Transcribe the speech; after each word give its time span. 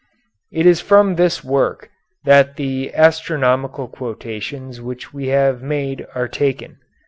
It 0.51 0.65
is 0.65 0.81
from 0.81 1.13
this 1.13 1.43
work 1.43 1.91
that 2.23 2.55
the 2.55 2.91
astronomical 2.95 3.87
quotations 3.87 4.81
which 4.81 5.13
we 5.13 5.27
have 5.27 5.61
made 5.61 6.07
are 6.15 6.27
taken. 6.27 6.79